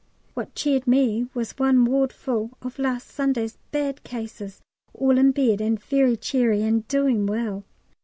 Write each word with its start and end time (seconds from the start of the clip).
What 0.33 0.55
cheered 0.55 0.87
me 0.87 1.27
was 1.35 1.59
one 1.59 1.85
ward 1.85 2.11
full 2.11 2.57
of 2.63 2.79
last 2.79 3.07
Sunday's 3.09 3.59
bad 3.69 4.03
cases, 4.03 4.59
all 4.95 5.15
in 5.19 5.29
bed, 5.31 5.61
and 5.61 5.79
very 5.79 6.17
cheery 6.17 6.63
and 6.63 6.87
doing 6.87 7.27
well. 7.27 7.65